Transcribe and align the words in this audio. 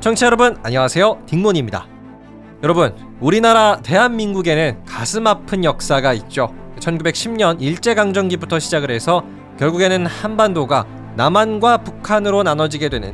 청취자 0.00 0.26
여러분 0.26 0.56
안녕하세요. 0.62 1.22
딩몬입니다. 1.26 1.88
여러분 2.62 2.94
우리나라 3.18 3.80
대한민국에는 3.82 4.84
가슴 4.84 5.26
아픈 5.26 5.64
역사가 5.64 6.12
있죠. 6.14 6.54
1910년 6.78 7.60
일제강점기부터 7.60 8.60
시작을 8.60 8.92
해서 8.92 9.24
결국에는 9.58 10.06
한반도가 10.06 10.86
남한과 11.16 11.78
북한으로 11.78 12.44
나눠지게 12.44 12.90
되는 12.90 13.12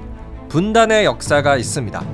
분단의 0.50 1.07
역사가 1.07 1.57
있습니다. 1.57 2.05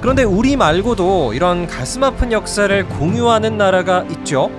그런데 0.00 0.22
우리 0.22 0.56
말고도 0.56 1.34
이런 1.34 1.66
가슴 1.66 2.02
아픈 2.02 2.32
역사를 2.32 2.88
공유하는 2.88 3.58
나라가 3.58 4.04
있죠. 4.04 4.50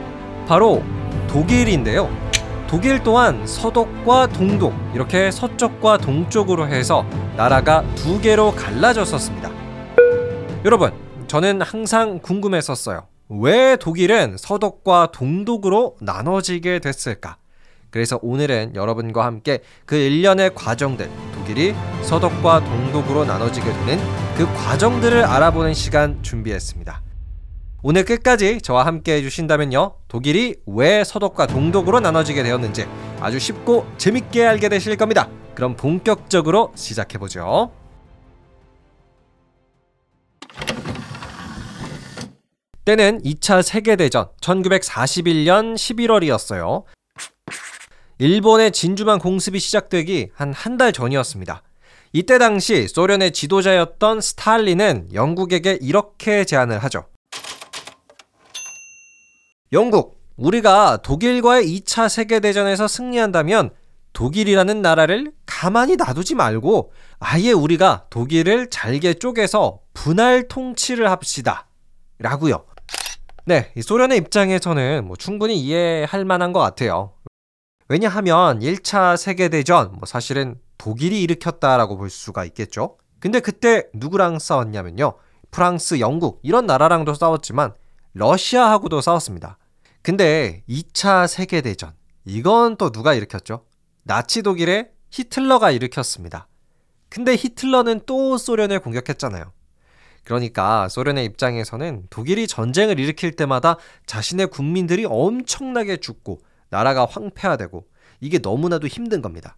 바로 0.47 0.83
독일인데요. 1.27 2.11
독일 2.67 3.01
또한 3.01 3.47
서독과 3.47 4.27
동독 4.27 4.73
이렇게 4.93 5.31
서쪽과 5.31 5.97
동쪽으로 5.99 6.67
해서 6.67 7.05
나라가 7.37 7.83
두 7.95 8.19
개로 8.19 8.51
갈라졌었습니다. 8.51 9.56
여러분, 10.65 10.91
저는 11.27 11.61
항상 11.61 12.19
궁금했었어요. 12.19 13.07
왜 13.29 13.75
독일은 13.75 14.37
서독과 14.37 15.11
동독으로 15.13 15.97
나눠지게 16.01 16.79
됐을까? 16.79 17.37
그래서 17.91 18.19
오늘은 18.21 18.73
여러분과 18.75 19.23
함께 19.23 19.59
그 19.85 19.95
일련의 19.95 20.55
과정들, 20.55 21.09
독일이 21.35 21.75
서독과 22.01 22.63
동독으로 22.63 23.25
나눠지게 23.25 23.65
되는 23.65 23.99
그 24.35 24.45
과정들을 24.55 25.23
알아보는 25.23 25.73
시간 25.73 26.21
준비했습니다. 26.23 27.01
오늘 27.83 28.03
끝까지 28.03 28.59
저와 28.61 28.85
함께 28.85 29.13
해주신다면요. 29.17 29.93
독일이 30.07 30.55
왜 30.65 31.03
서독과 31.03 31.47
동독으로 31.47 31.99
나눠지게 31.99 32.41
되었는지 32.43 32.87
아주 33.19 33.39
쉽고 33.39 33.85
재밌게 33.97 34.45
알게 34.45 34.69
되실 34.69 34.97
겁니다. 34.97 35.29
그럼 35.53 35.75
본격적으로 35.75 36.71
시작해보죠. 36.75 37.71
때는 42.87 43.21
2차 43.21 43.61
세계대전 43.63 44.29
1941년 44.39 45.75
11월이었어요. 45.75 46.85
일본의 48.17 48.71
진주만 48.71 49.19
공습이 49.19 49.59
시작되기 49.59 50.29
한 50.33 50.53
한 50.53 50.77
달 50.77 50.93
전이었습니다. 50.93 51.63
이때 52.13 52.37
당시 52.37 52.87
소련의 52.87 53.33
지도자였던 53.33 54.21
스탈린은 54.21 55.09
영국에게 55.13 55.77
이렇게 55.81 56.45
제안을 56.45 56.79
하죠. 56.85 57.07
영국, 59.73 60.21
우리가 60.37 60.99
독일과의 61.03 61.65
2차 61.67 62.07
세계대전에서 62.07 62.87
승리한다면 62.87 63.71
독일이라는 64.13 64.81
나라를 64.81 65.33
가만히 65.45 65.97
놔두지 65.97 66.35
말고 66.35 66.93
아예 67.19 67.51
우리가 67.51 68.05
독일을 68.09 68.69
잘게 68.69 69.15
쪼개서 69.15 69.81
분할 69.93 70.47
통치를 70.47 71.11
합시다. 71.11 71.67
라고요. 72.19 72.63
네, 73.47 73.71
소련의 73.81 74.17
입장에서는 74.17 75.07
뭐 75.07 75.15
충분히 75.15 75.57
이해할 75.57 76.25
만한 76.25 76.51
것 76.51 76.59
같아요. 76.59 77.13
왜냐하면 77.87 78.59
1차 78.59 79.15
세계대전, 79.15 79.93
뭐 79.93 80.01
사실은 80.05 80.59
독일이 80.77 81.23
일으켰다라고 81.23 81.95
볼 81.95 82.09
수가 82.09 82.43
있겠죠. 82.43 82.97
근데 83.21 83.39
그때 83.39 83.85
누구랑 83.93 84.39
싸웠냐면요. 84.39 85.13
프랑스, 85.49 86.01
영국, 86.01 86.41
이런 86.43 86.65
나라랑도 86.65 87.13
싸웠지만 87.13 87.73
러시아하고도 88.15 88.99
싸웠습니다. 88.99 89.57
근데 90.01 90.63
2차 90.67 91.27
세계대전, 91.27 91.93
이건 92.25 92.75
또 92.75 92.91
누가 92.91 93.13
일으켰죠? 93.13 93.63
나치 94.03 94.41
독일의 94.41 94.91
히틀러가 95.09 95.71
일으켰습니다. 95.71 96.49
근데 97.07 97.37
히틀러는 97.37 98.01
또 98.05 98.37
소련을 98.37 98.81
공격했잖아요. 98.81 99.53
그러니까 100.27 100.89
소련의 100.89 101.23
입장에서는 101.23 102.07
독일이 102.09 102.47
전쟁을 102.47 102.99
일으킬 102.99 103.31
때마다 103.31 103.77
자신의 104.07 104.47
국민들이 104.47 105.05
엄청나게 105.05 105.97
죽고 105.97 106.41
나라가 106.67 107.05
황폐화되고 107.05 107.87
이게 108.19 108.39
너무나도 108.39 108.87
힘든 108.87 109.21
겁니다. 109.21 109.55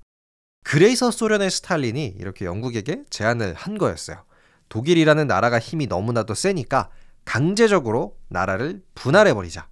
그래서 0.64 1.10
소련의 1.10 1.50
스탈린이 1.50 2.14
이렇게 2.20 2.46
영국에게 2.46 3.02
제안을 3.10 3.56
한 3.56 3.80
거였어요. 3.80 4.24
독일이라는 4.70 5.26
나라가 5.26 5.58
힘이 5.58 5.88
너무나도 5.88 6.36
세니까 6.36 6.92
강제적으로 7.26 8.16
나라를 8.28 8.84
분할해버리자. 8.94 9.68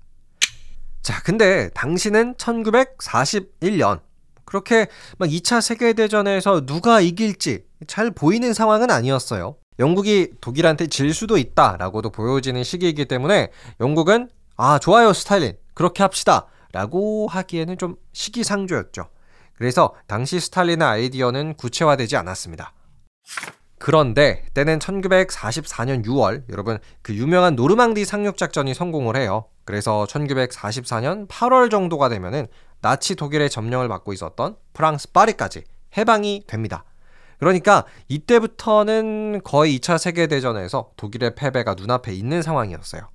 자, 1.03 1.21
근데 1.21 1.69
당시는 1.75 2.33
1941년. 2.33 3.99
그렇게 4.45 4.87
막 5.19 5.29
2차 5.29 5.61
세계대전에서 5.61 6.65
누가 6.65 7.01
이길지 7.01 7.65
잘 7.85 8.09
보이는 8.09 8.51
상황은 8.51 8.89
아니었어요. 8.89 9.57
영국이 9.79 10.31
독일한테 10.41 10.87
질 10.87 11.13
수도 11.13 11.37
있다라고도 11.37 12.09
보여지는 12.09 12.63
시기이기 12.63 13.05
때문에 13.05 13.51
영국은 13.79 14.29
아, 14.55 14.79
좋아요, 14.79 15.13
스타일린. 15.13 15.55
그렇게 15.73 16.03
합시다. 16.03 16.47
라고 16.71 17.27
하기에는 17.27 17.77
좀 17.77 17.95
시기상조였죠. 18.13 19.09
그래서 19.53 19.93
당시 20.07 20.39
스탈린의 20.39 20.87
아이디어는 20.87 21.55
구체화되지 21.55 22.17
않았습니다. 22.17 22.73
그런데 23.79 24.43
때는 24.53 24.79
1944년 24.79 26.05
6월 26.05 26.43
여러분 26.49 26.79
그 27.01 27.13
유명한 27.13 27.55
노르망디 27.55 28.05
상륙 28.05 28.37
작전이 28.37 28.73
성공을 28.73 29.15
해요. 29.15 29.45
그래서 29.65 30.05
1944년 30.09 31.27
8월 31.27 31.69
정도가 31.69 32.09
되면은 32.09 32.47
나치 32.81 33.15
독일의 33.15 33.49
점령을 33.49 33.87
받고 33.87 34.13
있었던 34.13 34.55
프랑스 34.73 35.11
파리까지 35.11 35.63
해방이 35.97 36.43
됩니다. 36.47 36.85
그러니까 37.39 37.85
이때부터는 38.07 39.41
거의 39.43 39.79
2차 39.79 39.97
세계대전에서 39.97 40.91
독일의 40.97 41.35
패배가 41.35 41.75
눈앞에 41.75 42.13
있는 42.13 42.41
상황이었어요. 42.41 43.09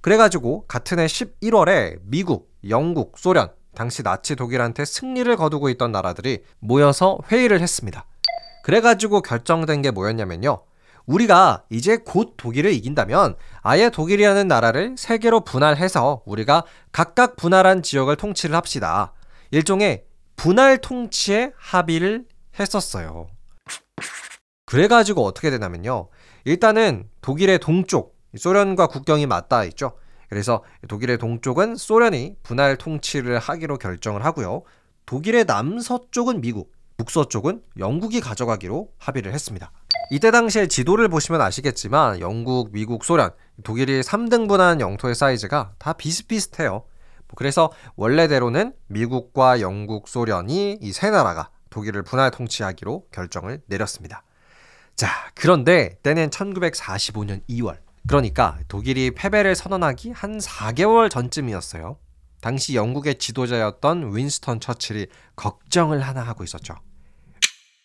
그래가지고 0.00 0.66
같은 0.66 0.98
해 0.98 1.06
11월에 1.06 1.98
미국, 2.02 2.52
영국, 2.68 3.18
소련, 3.18 3.52
당시 3.74 4.02
나치 4.02 4.34
독일한테 4.34 4.84
승리를 4.84 5.34
거두고 5.36 5.68
있던 5.70 5.92
나라들이 5.92 6.42
모여서 6.58 7.18
회의를 7.30 7.60
했습니다. 7.60 8.06
그래가지고 8.62 9.22
결정된 9.22 9.82
게 9.82 9.90
뭐였냐면요. 9.90 10.64
우리가 11.06 11.64
이제 11.70 11.96
곧 11.96 12.34
독일을 12.36 12.72
이긴다면 12.72 13.36
아예 13.62 13.90
독일이라는 13.90 14.46
나라를 14.46 14.94
세 14.96 15.18
개로 15.18 15.40
분할해서 15.40 16.22
우리가 16.24 16.64
각각 16.92 17.36
분할한 17.36 17.82
지역을 17.82 18.16
통치를 18.16 18.54
합시다. 18.54 19.12
일종의 19.50 20.04
분할 20.36 20.78
통치에 20.78 21.52
합의를 21.56 22.26
했었어요. 22.58 23.28
그래가지고 24.66 25.24
어떻게 25.24 25.50
되냐면요. 25.50 26.08
일단은 26.44 27.08
독일의 27.22 27.58
동쪽, 27.58 28.16
소련과 28.36 28.86
국경이 28.86 29.26
맞닿아 29.26 29.64
있죠. 29.64 29.92
그래서 30.28 30.62
독일의 30.86 31.18
동쪽은 31.18 31.74
소련이 31.74 32.36
분할 32.44 32.76
통치를 32.76 33.38
하기로 33.40 33.78
결정을 33.78 34.24
하고요. 34.24 34.62
독일의 35.06 35.44
남서쪽은 35.46 36.40
미국, 36.40 36.72
북서쪽은 36.98 37.62
영국이 37.78 38.20
가져가기로 38.20 38.92
합의를 38.98 39.32
했습니다. 39.34 39.72
이때 40.12 40.30
당시에 40.30 40.68
지도를 40.68 41.08
보시면 41.08 41.40
아시겠지만 41.40 42.20
영국, 42.20 42.70
미국, 42.72 43.04
소련, 43.04 43.30
독일이 43.64 44.00
3등분한 44.02 44.80
영토의 44.80 45.14
사이즈가 45.16 45.72
다 45.78 45.92
비슷비슷해요. 45.94 46.70
뭐 46.70 47.34
그래서 47.36 47.72
원래대로는 47.96 48.72
미국과 48.86 49.60
영국, 49.60 50.06
소련이 50.08 50.78
이 50.80 50.92
세 50.92 51.10
나라가 51.10 51.50
독일을 51.70 52.02
분할 52.02 52.30
통치하기로 52.30 53.08
결정을 53.12 53.62
내렸습니다. 53.66 54.22
자, 54.96 55.08
그런데 55.34 55.96
때는 56.02 56.28
1945년 56.30 57.42
2월. 57.48 57.78
그러니까 58.06 58.58
독일이 58.68 59.12
패배를 59.12 59.54
선언하기 59.54 60.12
한 60.12 60.38
4개월 60.38 61.10
전쯤이었어요. 61.10 61.96
당시 62.40 62.74
영국의 62.74 63.18
지도자였던 63.18 64.16
윈스턴 64.16 64.60
처칠이 64.60 65.06
걱정을 65.36 66.00
하나 66.00 66.22
하고 66.22 66.42
있었죠. 66.42 66.74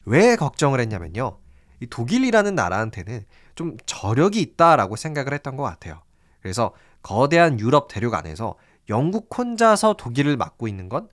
왜 0.05 0.35
걱정을 0.35 0.79
했냐면요. 0.79 1.39
이 1.81 1.87
독일이라는 1.87 2.55
나라한테는 2.55 3.25
좀 3.55 3.77
저력이 3.85 4.39
있다라고 4.41 4.95
생각을 4.95 5.33
했던 5.33 5.57
것 5.57 5.63
같아요. 5.63 6.01
그래서 6.41 6.73
거대한 7.01 7.59
유럽 7.59 7.87
대륙 7.87 8.13
안에서 8.13 8.55
영국 8.89 9.29
혼자서 9.35 9.93
독일을 9.93 10.37
맡고 10.37 10.67
있는 10.67 10.89
건 10.89 11.09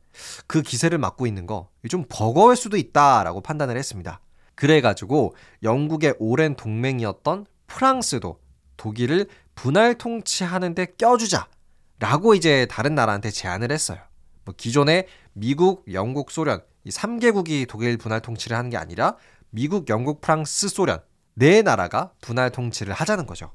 그 0.47 0.63
기세를 0.63 0.99
맡고 0.99 1.27
있는 1.27 1.47
거 1.47 1.71
좀 1.89 2.05
버거울 2.09 2.57
수도 2.57 2.77
있다라고 2.77 3.41
판단을 3.41 3.77
했습니다. 3.77 4.21
그래가지고 4.55 5.35
영국의 5.63 6.15
오랜 6.19 6.55
동맹이었던 6.55 7.47
프랑스도 7.67 8.39
독일을 8.77 9.27
분할 9.55 9.97
통치하는데 9.97 10.95
껴주자라고 10.97 12.35
이제 12.37 12.67
다른 12.67 12.95
나라한테 12.95 13.31
제안을 13.31 13.73
했어요. 13.73 13.99
뭐 14.45 14.55
기존에 14.57 15.07
미국, 15.33 15.85
영국, 15.93 16.31
소련 16.31 16.63
이 16.85 16.91
3개국이 16.91 17.69
독일 17.69 17.97
분할 17.97 18.21
통치를 18.21 18.57
하는 18.57 18.71
게 18.71 18.77
아니라 18.77 19.17
미국, 19.51 19.89
영국, 19.89 20.21
프랑스, 20.21 20.69
소련 20.69 21.03
네 21.35 21.63
나라가 21.63 22.13
분할 22.21 22.51
통치를 22.51 22.93
하자는 22.93 23.27
거죠. 23.27 23.51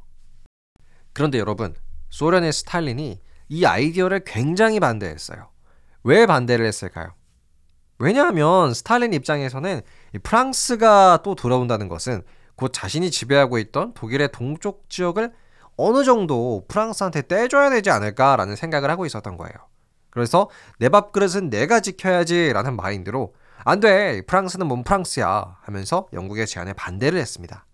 그런데 1.14 1.40
여러분, 1.40 1.76
소련의 2.10 2.54
스탈린이 2.54 3.20
이 3.50 3.66
아이디어를 3.66 4.22
굉장히 4.26 4.80
반대했어요. 4.80 5.50
왜 6.04 6.26
반대를 6.26 6.66
했을까요? 6.66 7.14
왜냐하면 8.00 8.74
스탈린 8.74 9.14
입장에서는 9.14 9.82
프랑스가 10.24 11.22
또 11.24 11.36
돌아온다는 11.36 11.88
것은 11.88 12.22
곧 12.56 12.72
자신이 12.74 13.12
지배하고 13.12 13.58
있던 13.60 13.94
독일의 13.94 14.32
동쪽 14.32 14.90
지역을 14.90 15.34
어느 15.78 16.04
정도 16.04 16.66
프랑스한테 16.68 17.24
떼줘야 17.24 17.70
되지 17.70 17.90
않을까라는 17.90 18.56
생각을 18.56 18.90
하고 18.90 19.06
있었던 19.06 19.38
거예요. 19.38 19.54
그래서 20.10 20.50
내 20.80 20.90
밥그릇은 20.90 21.50
내가 21.50 21.80
지켜야지라는 21.80 22.76
마인드로 22.76 23.36
안 23.64 23.80
돼. 23.80 24.22
프랑스는 24.26 24.68
뭔 24.68 24.84
프랑스야 24.84 25.58
하면서 25.62 26.08
영국의 26.14 26.48
제안에 26.48 26.74
반대를 26.74 27.20
했습니다. 27.20 27.66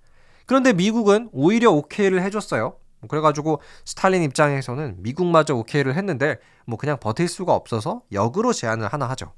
그런데 0.45 0.73
미국은 0.73 1.29
오히려 1.31 1.71
오케이를 1.71 2.21
해줬어요. 2.23 2.75
그래가지고 3.07 3.61
스탈린 3.85 4.23
입장에서는 4.23 4.97
미국마저 4.99 5.55
오케이를 5.55 5.95
했는데 5.95 6.37
뭐 6.65 6.77
그냥 6.77 6.97
버틸 6.99 7.27
수가 7.27 7.53
없어서 7.53 8.01
역으로 8.11 8.53
제안을 8.53 8.87
하나 8.87 9.07
하죠. 9.09 9.33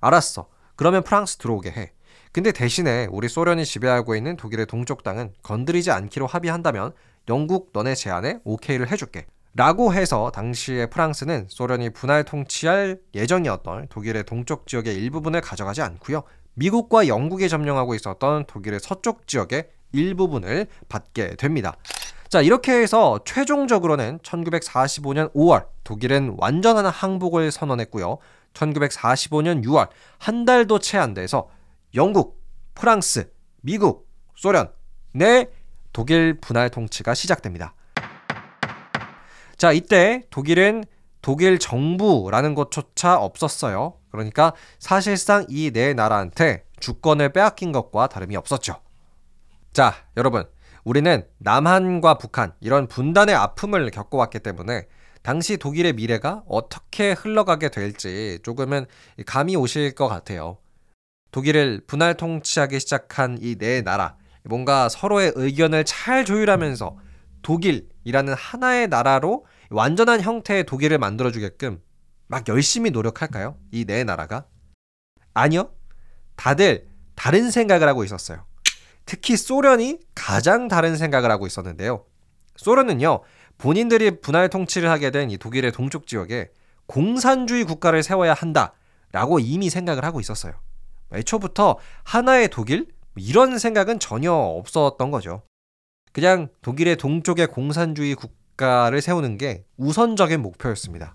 알았어. 0.00 0.48
그러면 0.76 1.02
프랑스 1.02 1.36
들어오게 1.36 1.70
해. 1.70 1.92
근데 2.32 2.52
대신에 2.52 3.08
우리 3.10 3.28
소련이 3.28 3.64
지배하고 3.64 4.14
있는 4.14 4.36
독일의 4.36 4.66
동쪽 4.66 5.02
땅은 5.02 5.32
건드리지 5.42 5.90
않기로 5.90 6.26
합의한다면 6.26 6.92
영국 7.28 7.70
너네 7.72 7.94
제안에 7.94 8.40
오케이를 8.44 8.90
해줄게. 8.90 9.26
라고 9.54 9.92
해서 9.92 10.30
당시에 10.30 10.86
프랑스는 10.86 11.46
소련이 11.48 11.90
분할 11.90 12.24
통치할 12.24 13.00
예정이었던 13.14 13.88
독일의 13.88 14.24
동쪽 14.24 14.66
지역의 14.66 14.94
일부분을 14.94 15.40
가져가지 15.40 15.82
않고요. 15.82 16.22
미국과 16.54 17.08
영국이 17.08 17.48
점령하고 17.48 17.94
있었던 17.94 18.44
독일의 18.46 18.80
서쪽 18.80 19.26
지역의 19.26 19.68
일부분을 19.92 20.66
받게 20.88 21.36
됩니다. 21.36 21.76
자, 22.28 22.42
이렇게 22.42 22.72
해서 22.72 23.18
최종적으로는 23.24 24.18
1945년 24.18 25.32
5월 25.32 25.66
독일은 25.84 26.34
완전한 26.38 26.84
항복을 26.86 27.50
선언했고요. 27.50 28.18
1945년 28.52 29.64
6월 29.64 29.88
한 30.18 30.44
달도 30.44 30.78
채 30.78 30.98
안 30.98 31.14
돼서 31.14 31.48
영국, 31.94 32.42
프랑스, 32.74 33.32
미국, 33.62 34.08
소련 34.34 34.70
내 35.12 35.48
독일 35.92 36.38
분할 36.38 36.68
통치가 36.68 37.14
시작됩니다. 37.14 37.74
자, 39.56 39.72
이때 39.72 40.24
독일은 40.30 40.84
독일 41.22 41.58
정부라는 41.58 42.54
것조차 42.54 43.16
없었어요. 43.16 43.94
그러니까 44.10 44.52
사실상 44.78 45.46
이 45.48 45.70
네 45.72 45.94
나라한테 45.94 46.64
주권을 46.78 47.32
빼앗긴 47.32 47.72
것과 47.72 48.08
다름이 48.08 48.36
없었죠. 48.36 48.80
자, 49.72 49.94
여러분. 50.16 50.44
우리는 50.88 51.22
남한과 51.36 52.16
북한 52.16 52.54
이런 52.60 52.86
분단의 52.88 53.34
아픔을 53.34 53.90
겪어왔기 53.90 54.38
때문에 54.38 54.86
당시 55.22 55.58
독일의 55.58 55.92
미래가 55.92 56.44
어떻게 56.48 57.12
흘러가게 57.12 57.68
될지 57.68 58.38
조금은 58.42 58.86
감이 59.26 59.54
오실 59.54 59.94
것 59.94 60.08
같아요. 60.08 60.56
독일을 61.30 61.82
분할 61.86 62.16
통치하기 62.16 62.80
시작한 62.80 63.36
이 63.42 63.56
네 63.56 63.82
나라, 63.82 64.16
뭔가 64.44 64.88
서로의 64.88 65.32
의견을 65.36 65.84
잘 65.84 66.24
조율하면서 66.24 66.96
독일이라는 67.42 68.32
하나의 68.32 68.88
나라로 68.88 69.44
완전한 69.68 70.22
형태의 70.22 70.64
독일을 70.64 70.96
만들어주게끔 70.96 71.82
막 72.28 72.48
열심히 72.48 72.90
노력할까요? 72.90 73.58
이 73.72 73.84
네 73.84 74.04
나라가? 74.04 74.46
아니요. 75.34 75.70
다들 76.36 76.88
다른 77.14 77.50
생각을 77.50 77.86
하고 77.86 78.04
있었어요. 78.04 78.47
특히 79.08 79.38
소련이 79.38 80.00
가장 80.14 80.68
다른 80.68 80.94
생각을 80.94 81.30
하고 81.30 81.46
있었는데요. 81.46 82.04
소련은요, 82.56 83.22
본인들이 83.56 84.20
분할 84.20 84.50
통치를 84.50 84.90
하게 84.90 85.10
된 85.10 85.30
이 85.30 85.38
독일의 85.38 85.72
동쪽 85.72 86.06
지역에 86.06 86.50
공산주의 86.86 87.64
국가를 87.64 88.02
세워야 88.02 88.34
한다라고 88.34 89.38
이미 89.40 89.70
생각을 89.70 90.04
하고 90.04 90.20
있었어요. 90.20 90.52
애초부터 91.12 91.78
하나의 92.04 92.48
독일? 92.50 92.86
이런 93.16 93.58
생각은 93.58 93.98
전혀 93.98 94.30
없었던 94.30 95.10
거죠. 95.10 95.40
그냥 96.12 96.48
독일의 96.60 96.96
동쪽에 96.96 97.46
공산주의 97.46 98.14
국가를 98.14 99.00
세우는 99.00 99.38
게 99.38 99.64
우선적인 99.78 100.42
목표였습니다. 100.42 101.14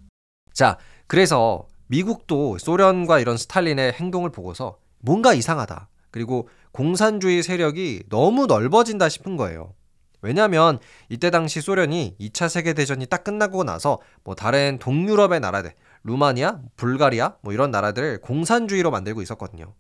자, 0.52 0.80
그래서 1.06 1.68
미국도 1.88 2.58
소련과 2.58 3.20
이런 3.20 3.38
스탈린의 3.38 3.94
행동을 3.94 4.32
보고서 4.32 4.80
뭔가 4.98 5.36
이상하다. 5.36 5.90
그리고 6.10 6.50
공산주의 6.74 7.42
세력이 7.44 8.04
너무 8.10 8.48
넓어진다 8.48 9.08
싶은 9.08 9.38
거예요. 9.38 9.74
왜냐하면 10.22 10.80
이때 11.08 11.30
당시 11.30 11.62
소련이 11.62 12.16
2차 12.20 12.50
세계대전이 12.50 13.06
딱 13.06 13.24
끝나고 13.24 13.64
나서 13.64 14.00
뭐 14.24 14.36
다른 14.36 14.80
동유럽의 14.80 15.40
나라들, 15.40 15.74
루마니아, 16.04 16.60
불가리아 16.76 17.36
뭐 17.42 17.54
이런 17.54 17.72
나라들을 17.72 18.22
공산주의로 18.22 18.90
만들고 18.90 19.22
있었거든요. 19.22 19.74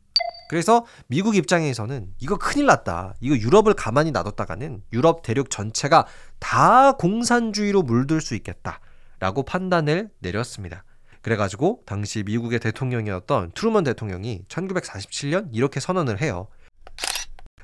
그래서 0.49 0.85
미국 1.07 1.35
입장에서는 1.35 2.09
이거 2.19 2.37
큰일 2.37 2.67
났다. 2.67 3.15
이거 3.21 3.35
유럽을 3.35 3.73
가만히 3.73 4.11
놔뒀다가는 4.11 4.83
유럽 4.93 5.23
대륙 5.23 5.49
전체가 5.49 6.05
다 6.39 6.91
공산주의로 6.91 7.81
물들 7.81 8.21
수 8.21 8.35
있겠다. 8.35 8.79
라고 9.19 9.43
판단을 9.43 10.09
내렸습니다. 10.19 10.83
그래가지고 11.21 11.81
당시 11.85 12.21
미국의 12.23 12.59
대통령이었던 12.59 13.53
트루먼 13.55 13.85
대통령이 13.85 14.43
1947년 14.49 15.47
이렇게 15.53 15.79
선언을 15.79 16.21
해요. 16.21 16.49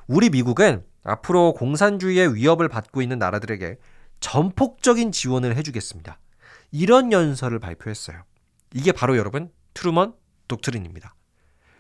우리 0.10 0.32
미국은 0.32 0.84
앞으로 1.04 1.54
공산주의의 1.54 2.34
위협을 2.34 2.68
받고 2.68 3.04
있는 3.04 3.20
나라들에게 3.20 3.78
전폭적인 4.20 5.12
지원을 5.12 5.56
해주겠습니다. 5.56 6.18
이런 6.72 7.12
연설을 7.12 7.60
발표했어요. 7.60 8.24
이게 8.74 8.92
바로 8.92 9.18
여러분 9.18 9.52
트루먼 9.76 10.16
독트린입니다. 10.48 11.14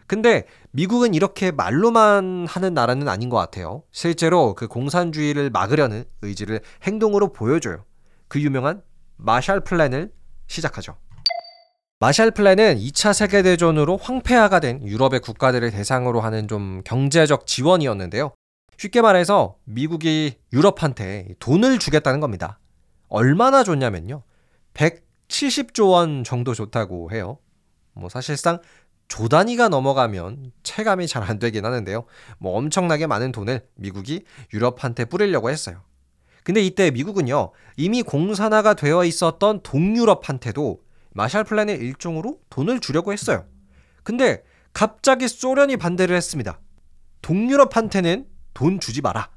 근데 0.05 0.45
미국은 0.69 1.15
이렇게 1.15 1.49
말로만 1.49 2.45
하는 2.47 2.73
나라는 2.75 3.07
아닌 3.07 3.29
것 3.29 3.37
같아요. 3.37 3.81
실제로 3.91 4.53
그 4.53 4.67
공산주의를 4.67 5.49
막으려는 5.49 6.03
의지를 6.21 6.61
행동으로 6.83 7.33
보여줘요. 7.33 7.83
그 8.27 8.39
유명한 8.39 8.83
마샬 9.17 9.61
플랜을 9.61 10.13
시작하죠. 10.45 10.97
마샬 12.01 12.31
플랜은 12.31 12.77
2차 12.77 13.13
세계대전으로 13.13 13.97
황폐화가 13.97 14.61
된 14.61 14.81
유럽의 14.87 15.19
국가들을 15.19 15.69
대상으로 15.71 16.21
하는 16.21 16.47
좀 16.47 16.81
경제적 16.85 17.45
지원이었는데요. 17.45 18.31
쉽게 18.77 19.01
말해서 19.01 19.57
미국이 19.65 20.35
유럽한테 20.53 21.35
돈을 21.39 21.77
주겠다는 21.77 22.21
겁니다. 22.21 22.57
얼마나 23.09 23.65
좋냐면요. 23.65 24.23
170조 24.75 25.91
원 25.91 26.23
정도 26.23 26.53
좋다고 26.53 27.11
해요. 27.11 27.37
뭐 27.91 28.07
사실상 28.07 28.59
조 29.09 29.27
단위가 29.27 29.67
넘어가면 29.67 30.53
체감이 30.63 31.05
잘 31.05 31.23
안 31.23 31.37
되긴 31.37 31.65
하는데요. 31.65 32.05
뭐 32.37 32.57
엄청나게 32.57 33.07
많은 33.07 33.33
돈을 33.33 33.67
미국이 33.75 34.23
유럽한테 34.53 35.03
뿌리려고 35.03 35.49
했어요. 35.49 35.81
근데 36.43 36.61
이때 36.61 36.91
미국은요, 36.91 37.51
이미 37.75 38.03
공산화가 38.03 38.75
되어 38.75 39.03
있었던 39.03 39.63
동유럽한테도 39.63 40.79
마샬 41.11 41.43
플랜의 41.43 41.77
일종으로 41.77 42.39
돈을 42.49 42.79
주려고 42.79 43.13
했어요. 43.13 43.45
근데 44.03 44.43
갑자기 44.73 45.27
소련이 45.27 45.77
반대를 45.77 46.15
했습니다. 46.15 46.59
동유럽한테는 47.21 48.27
돈 48.53 48.79
주지 48.79 49.01
마라. 49.01 49.29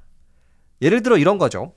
예를 0.80 1.02
들어 1.02 1.16
이런 1.16 1.38
거죠. 1.38 1.74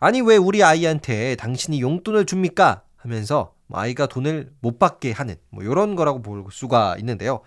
아니 0.00 0.20
왜 0.20 0.36
우리 0.36 0.62
아이한테 0.62 1.36
당신이 1.36 1.80
용돈을 1.80 2.26
줍니까? 2.26 2.82
하면서 2.96 3.54
아이가 3.72 4.06
돈을 4.06 4.52
못 4.60 4.78
받게 4.78 5.12
하는 5.12 5.36
뭐 5.50 5.62
이런 5.62 5.96
거라고 5.96 6.22
볼 6.22 6.44
수가 6.50 6.96
있는데요. 6.98 7.40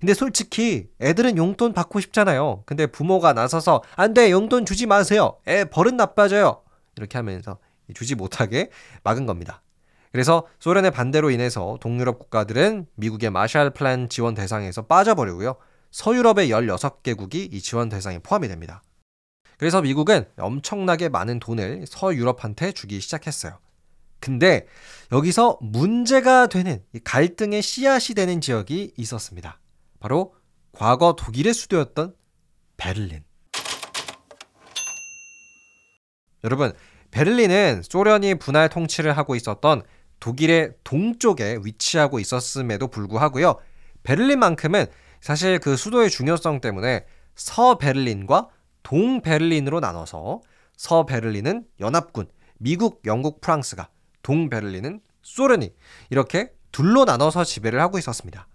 근데 0.00 0.14
솔직히 0.14 0.88
애들은 1.00 1.36
용돈 1.36 1.72
받고 1.72 2.00
싶잖아요. 2.00 2.62
근데 2.66 2.86
부모가 2.86 3.32
나서서 3.32 3.82
안 3.96 4.12
돼, 4.12 4.30
용돈 4.30 4.66
주지 4.66 4.86
마세요. 4.86 5.38
애 5.48 5.64
버릇 5.64 5.94
나빠져요. 5.94 6.62
이렇게 6.96 7.16
하면서 7.18 7.58
주지 7.94 8.14
못하게 8.14 8.70
막은 9.04 9.26
겁니다. 9.26 9.62
그래서 10.16 10.46
소련의 10.60 10.92
반대로 10.92 11.28
인해서 11.28 11.76
동유럽 11.78 12.18
국가들은 12.18 12.86
미국의 12.94 13.28
마샬 13.28 13.68
플랜 13.74 14.08
지원 14.08 14.32
대상에서 14.32 14.86
빠져버리고요. 14.86 15.56
서유럽의 15.90 16.48
16개국이 16.48 17.52
이 17.52 17.60
지원 17.60 17.90
대상에 17.90 18.18
포함이 18.20 18.48
됩니다. 18.48 18.82
그래서 19.58 19.82
미국은 19.82 20.24
엄청나게 20.38 21.10
많은 21.10 21.38
돈을 21.38 21.84
서유럽한테 21.86 22.72
주기 22.72 22.98
시작했어요. 22.98 23.58
근데 24.18 24.66
여기서 25.12 25.58
문제가 25.60 26.46
되는 26.46 26.82
갈등의 27.04 27.60
씨앗이 27.60 28.14
되는 28.14 28.40
지역이 28.40 28.94
있었습니다. 28.96 29.60
바로 30.00 30.34
과거 30.72 31.14
독일의 31.14 31.52
수도였던 31.52 32.14
베를린. 32.78 33.22
여러분, 36.42 36.72
베를린은 37.10 37.82
소련이 37.82 38.36
분할 38.36 38.70
통치를 38.70 39.14
하고 39.14 39.34
있었던 39.34 39.82
독일의 40.26 40.72
동쪽에 40.82 41.60
위치하고 41.62 42.18
있었음에도 42.18 42.88
불구하고요. 42.88 43.60
베를린만큼은 44.02 44.86
사실 45.20 45.60
그 45.60 45.76
수도의 45.76 46.10
중요성 46.10 46.60
때문에 46.60 47.06
서베를린과 47.36 48.48
동베를린으로 48.82 49.78
나눠서 49.78 50.40
서베를린은 50.76 51.66
연합군, 51.78 52.26
미국, 52.58 53.02
영국, 53.04 53.40
프랑스가 53.40 53.88
동베를린은 54.22 55.00
소련이 55.22 55.72
이렇게 56.10 56.50
둘로 56.72 57.04
나눠서 57.04 57.44
지배를 57.44 57.80
하고 57.80 57.96
있었습니다. 57.96 58.48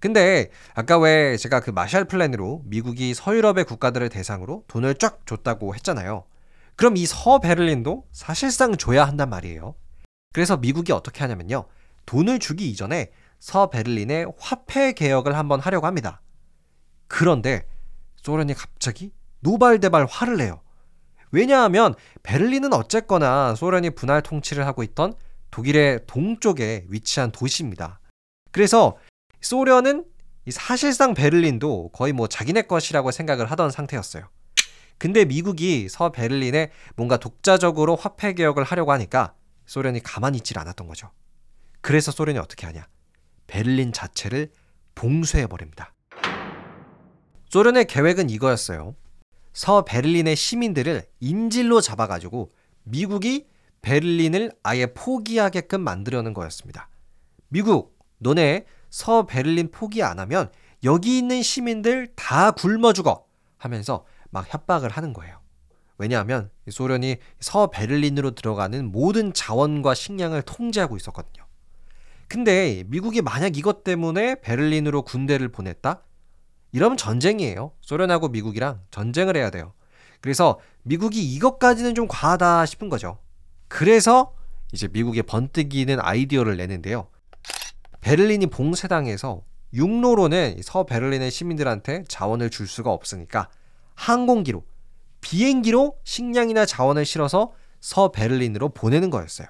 근데 0.00 0.50
아까 0.72 0.98
왜 0.98 1.36
제가 1.36 1.60
그 1.60 1.70
마샬 1.70 2.06
플랜으로 2.06 2.62
미국이 2.64 3.12
서유럽의 3.12 3.64
국가들을 3.64 4.08
대상으로 4.08 4.64
돈을 4.68 4.94
쫙 4.94 5.20
줬다고 5.26 5.74
했잖아요. 5.74 6.24
그럼 6.76 6.96
이 6.96 7.04
서베를린도 7.04 8.06
사실상 8.10 8.78
줘야 8.78 9.04
한단 9.04 9.28
말이에요. 9.28 9.74
그래서 10.34 10.56
미국이 10.56 10.90
어떻게 10.90 11.20
하냐면요. 11.20 11.64
돈을 12.06 12.40
주기 12.40 12.68
이전에 12.68 13.12
서베를린의 13.38 14.26
화폐 14.36 14.92
개혁을 14.92 15.38
한번 15.38 15.60
하려고 15.60 15.86
합니다. 15.86 16.20
그런데 17.06 17.68
소련이 18.16 18.52
갑자기 18.54 19.12
노발대발 19.40 20.06
화를 20.10 20.38
내요. 20.38 20.60
왜냐하면 21.30 21.94
베를린은 22.24 22.72
어쨌거나 22.72 23.54
소련이 23.54 23.90
분할 23.90 24.22
통치를 24.22 24.66
하고 24.66 24.82
있던 24.82 25.14
독일의 25.52 26.00
동쪽에 26.08 26.86
위치한 26.88 27.30
도시입니다. 27.30 28.00
그래서 28.50 28.96
소련은 29.40 30.04
사실상 30.50 31.14
베를린도 31.14 31.90
거의 31.92 32.12
뭐 32.12 32.26
자기네 32.26 32.62
것이라고 32.62 33.12
생각을 33.12 33.48
하던 33.52 33.70
상태였어요. 33.70 34.28
근데 34.98 35.24
미국이 35.24 35.88
서베를린에 35.88 36.72
뭔가 36.96 37.18
독자적으로 37.18 37.94
화폐 37.94 38.32
개혁을 38.32 38.64
하려고 38.64 38.90
하니까 38.90 39.34
소련이 39.66 40.00
가만히 40.00 40.38
있질 40.38 40.58
않았던 40.58 40.86
거죠. 40.86 41.10
그래서 41.80 42.10
소련이 42.10 42.38
어떻게 42.38 42.66
하냐? 42.66 42.86
베를린 43.46 43.92
자체를 43.92 44.50
봉쇄해 44.94 45.46
버립니다. 45.46 45.94
소련의 47.50 47.86
계획은 47.86 48.30
이거였어요. 48.30 48.94
서 49.52 49.84
베를린의 49.84 50.34
시민들을 50.34 51.04
인질로 51.20 51.80
잡아가지고 51.80 52.50
미국이 52.82 53.46
베를린을 53.82 54.52
아예 54.62 54.86
포기하게끔 54.86 55.80
만들려는 55.80 56.34
거였습니다. 56.34 56.88
미국, 57.48 57.96
너네 58.18 58.64
서 58.90 59.26
베를린 59.26 59.70
포기 59.70 60.02
안 60.02 60.18
하면 60.18 60.50
여기 60.82 61.18
있는 61.18 61.42
시민들 61.42 62.08
다 62.16 62.50
굶어 62.50 62.92
죽어 62.92 63.26
하면서 63.56 64.04
막 64.30 64.52
협박을 64.52 64.90
하는 64.90 65.12
거예요. 65.12 65.43
왜냐하면 65.98 66.50
소련이 66.68 67.16
서베를린으로 67.40 68.32
들어가는 68.32 68.90
모든 68.90 69.32
자원과 69.32 69.94
식량을 69.94 70.42
통제하고 70.42 70.96
있었거든요. 70.96 71.44
근데 72.26 72.84
미국이 72.86 73.22
만약 73.22 73.56
이것 73.56 73.84
때문에 73.84 74.40
베를린으로 74.40 75.02
군대를 75.02 75.48
보냈다? 75.48 76.02
이러면 76.72 76.96
전쟁이에요. 76.96 77.72
소련하고 77.80 78.28
미국이랑 78.28 78.80
전쟁을 78.90 79.36
해야 79.36 79.50
돼요. 79.50 79.72
그래서 80.20 80.58
미국이 80.82 81.22
이것까지는 81.34 81.94
좀 81.94 82.08
과하다 82.08 82.66
싶은 82.66 82.88
거죠. 82.88 83.18
그래서 83.68 84.34
이제 84.72 84.88
미국의 84.88 85.22
번뜩이는 85.22 85.98
아이디어를 86.00 86.56
내는데요. 86.56 87.08
베를린이 88.00 88.46
봉쇄당해서 88.48 89.42
육로로는 89.72 90.60
서베를린의 90.62 91.30
시민들한테 91.30 92.04
자원을 92.08 92.50
줄 92.50 92.66
수가 92.66 92.90
없으니까 92.90 93.48
항공기로 93.94 94.64
비행기로 95.24 95.96
식량이나 96.04 96.66
자원을 96.66 97.06
실어서 97.06 97.52
서베를린으로 97.80 98.68
보내는 98.68 99.08
거였어요. 99.08 99.48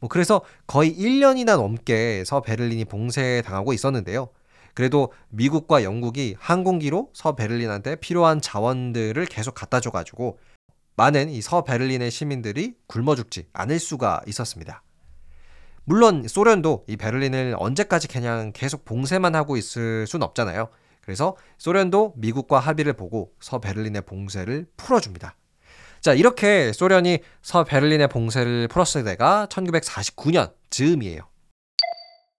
뭐 0.00 0.08
그래서 0.08 0.42
거의 0.66 0.92
1년이나 0.92 1.56
넘게 1.56 2.24
서베를린이 2.26 2.84
봉쇄당하고 2.84 3.72
있었는데요. 3.72 4.28
그래도 4.74 5.12
미국과 5.28 5.84
영국이 5.84 6.34
항공기로 6.38 7.10
서베를린한테 7.12 7.96
필요한 7.96 8.40
자원들을 8.40 9.24
계속 9.26 9.54
갖다 9.54 9.80
줘가지고 9.80 10.38
많은 10.96 11.30
이 11.30 11.40
서베를린의 11.40 12.10
시민들이 12.10 12.74
굶어 12.88 13.14
죽지 13.14 13.46
않을 13.52 13.78
수가 13.78 14.22
있었습니다. 14.26 14.82
물론 15.84 16.26
소련도 16.26 16.84
이 16.88 16.96
베를린을 16.96 17.54
언제까지 17.56 18.08
그냥 18.08 18.52
계속 18.52 18.84
봉쇄만 18.84 19.36
하고 19.36 19.56
있을 19.56 20.06
순 20.08 20.22
없잖아요. 20.22 20.68
그래서 21.08 21.38
소련도 21.56 22.12
미국과 22.16 22.58
합의를 22.58 22.92
보고 22.92 23.32
서베를린의 23.40 24.02
봉쇄를 24.02 24.66
풀어줍니다. 24.76 25.36
자, 26.02 26.12
이렇게 26.12 26.70
소련이 26.74 27.20
서베를린의 27.40 28.08
봉쇄를 28.08 28.68
풀었을 28.68 29.04
때가 29.04 29.46
1949년 29.50 30.52
즈음이에요. 30.68 31.22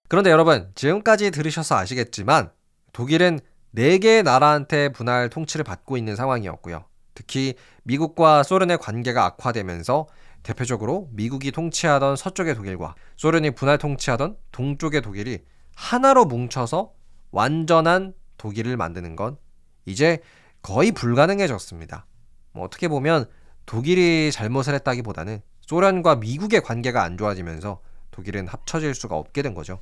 그런데 0.08 0.30
여러분, 0.30 0.70
지금까지 0.76 1.32
들으셔서 1.32 1.78
아시겠지만 1.78 2.52
독일은 2.94 3.40
4개의 3.76 4.22
나라한테 4.22 4.90
분할 4.90 5.30
통치를 5.30 5.64
받고 5.64 5.98
있는 5.98 6.16
상황이었고요. 6.16 6.86
특히 7.16 7.56
미국과 7.82 8.44
소련의 8.44 8.78
관계가 8.78 9.26
악화되면서 9.26 10.06
대표적으로 10.44 11.10
미국이 11.14 11.52
통치하던 11.52 12.16
서쪽의 12.16 12.54
독일과 12.54 12.94
소련이 13.18 13.50
분할 13.50 13.80
통치하던 13.80 14.38
동쪽의 14.52 15.02
독일이 15.02 15.40
하나로 15.74 16.26
뭉쳐서 16.26 16.92
완전한 17.32 18.14
독일을 18.40 18.76
만드는 18.76 19.16
건 19.16 19.38
이제 19.86 20.18
거의 20.64 20.92
불가능해졌습니다. 20.92 22.08
뭐 22.54 22.66
어떻게 22.66 22.88
보면 22.88 23.26
독일이 23.68 24.32
잘못을 24.32 24.74
했다기보다는 24.74 25.42
소련과 25.62 26.16
미국의 26.16 26.62
관계가 26.62 27.04
안 27.04 27.18
좋아지면서 27.18 27.82
독일은 28.10 28.48
합쳐질 28.48 28.96
수가 28.96 29.16
없게 29.16 29.44
된 29.44 29.54
거죠. 29.54 29.80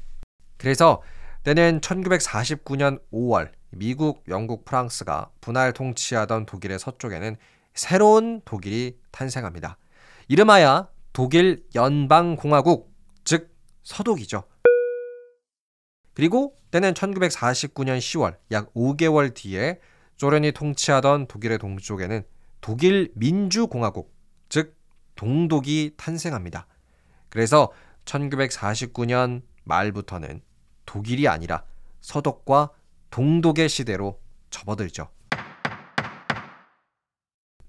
그래서 0.58 1.02
때는 1.44 1.80
1949년 1.80 3.00
5월 3.14 3.52
미국, 3.70 4.24
영국, 4.28 4.66
프랑스가 4.66 5.30
분할 5.40 5.72
통치하던 5.72 6.46
독일의 6.46 6.80
서쪽에는 6.80 7.38
새로운 7.74 8.42
독일이 8.44 9.00
탄생합니다. 9.12 9.78
이름하여 10.28 10.90
독일 11.14 11.64
연방공화국, 11.74 12.94
즉 13.24 13.56
서독이죠. 13.84 14.44
그리고 16.18 16.56
때는 16.72 16.96
1949년 16.96 18.00
10월 18.00 18.38
약 18.50 18.74
5개월 18.74 19.36
뒤에 19.36 19.80
소련이 20.16 20.52
통치하던 20.52 21.28
독일의 21.28 21.60
동쪽에는 21.60 22.24
독일 22.60 23.12
민주공화국, 23.14 24.12
즉 24.50 24.76
동독이 25.16 25.94
탄생합니다. 25.96 26.66
그래서 27.30 27.72
1949년 28.06 29.44
말부터는 29.64 30.42
독일이 30.88 31.28
아니라 31.28 31.64
서독과 32.02 32.72
동독의 33.12 33.70
시대로 33.70 34.20
접어들죠. 34.50 35.10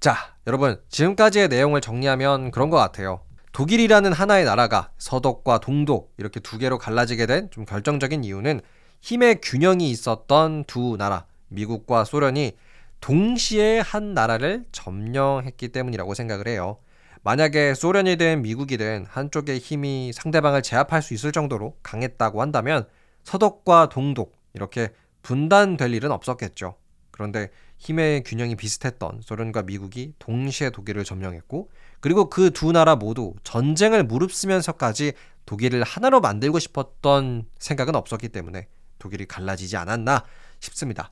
자, 0.00 0.16
여러분, 0.46 0.80
지금까지의 0.88 1.48
내용을 1.48 1.82
정리하면 1.82 2.50
그런 2.50 2.70
것 2.70 2.78
같아요. 2.78 3.27
독일이라는 3.58 4.12
하나의 4.12 4.44
나라가 4.44 4.92
서독과 4.98 5.58
동독 5.58 6.14
이렇게 6.16 6.38
두 6.38 6.58
개로 6.58 6.78
갈라지게 6.78 7.26
된 7.26 7.50
좀 7.50 7.64
결정적인 7.64 8.22
이유는 8.22 8.60
힘의 9.00 9.40
균형이 9.40 9.90
있었던 9.90 10.62
두 10.68 10.94
나라, 10.96 11.26
미국과 11.48 12.04
소련이 12.04 12.52
동시에 13.00 13.80
한 13.80 14.14
나라를 14.14 14.64
점령했기 14.70 15.70
때문이라고 15.70 16.14
생각을 16.14 16.46
해요. 16.46 16.78
만약에 17.24 17.74
소련이든 17.74 18.42
미국이든 18.42 19.06
한쪽의 19.08 19.58
힘이 19.58 20.12
상대방을 20.14 20.62
제압할 20.62 21.02
수 21.02 21.12
있을 21.12 21.32
정도로 21.32 21.74
강했다고 21.82 22.40
한다면 22.40 22.86
서독과 23.24 23.88
동독 23.88 24.36
이렇게 24.54 24.90
분단될 25.22 25.94
일은 25.94 26.12
없었겠죠. 26.12 26.76
그런데 27.18 27.50
힘의 27.78 28.22
균형이 28.22 28.54
비슷했던 28.54 29.22
소련과 29.24 29.62
미국이 29.62 30.14
동시에 30.20 30.70
독일을 30.70 31.02
점령했고 31.02 31.68
그리고 31.98 32.30
그 32.30 32.50
두 32.52 32.70
나라 32.70 32.94
모두 32.94 33.34
전쟁을 33.42 34.04
무릅쓰면서까지 34.04 35.14
독일을 35.44 35.82
하나로 35.82 36.20
만들고 36.20 36.60
싶었던 36.60 37.46
생각은 37.58 37.96
없었기 37.96 38.28
때문에 38.28 38.68
독일이 39.00 39.26
갈라지지 39.26 39.76
않았나 39.76 40.24
싶습니다. 40.60 41.10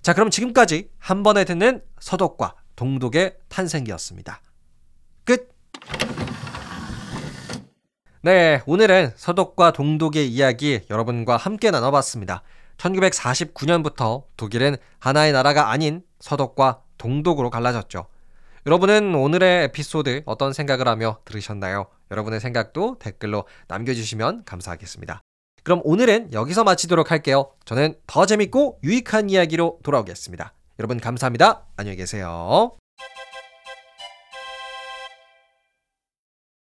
자, 0.00 0.14
그럼 0.14 0.30
지금까지 0.30 0.90
한 0.98 1.24
번에 1.24 1.44
듣는 1.44 1.82
서독과 1.98 2.54
동독의 2.76 3.38
탄생기였습니다. 3.48 4.40
끝! 5.24 5.52
네, 8.22 8.62
오늘은 8.66 9.10
서독과 9.16 9.72
동독의 9.72 10.28
이야기 10.28 10.82
여러분과 10.88 11.36
함께 11.36 11.72
나눠봤습니다. 11.72 12.44
1949년부터 12.78 14.24
독일은 14.36 14.76
하나의 14.98 15.32
나라가 15.32 15.70
아닌 15.70 16.02
서독과 16.20 16.82
동독으로 16.96 17.50
갈라졌죠. 17.50 18.06
여러분은 18.66 19.14
오늘의 19.14 19.64
에피소드 19.64 20.22
어떤 20.26 20.52
생각을 20.52 20.88
하며 20.88 21.18
들으셨나요? 21.24 21.86
여러분의 22.10 22.40
생각도 22.40 22.98
댓글로 22.98 23.46
남겨주시면 23.68 24.44
감사하겠습니다. 24.44 25.20
그럼 25.62 25.80
오늘은 25.84 26.32
여기서 26.32 26.64
마치도록 26.64 27.10
할게요. 27.10 27.50
저는 27.64 27.94
더 28.06 28.26
재밌고 28.26 28.80
유익한 28.82 29.30
이야기로 29.30 29.80
돌아오겠습니다. 29.82 30.52
여러분 30.78 30.98
감사합니다. 30.98 31.66
안녕히 31.76 31.96
계세요. 31.96 32.77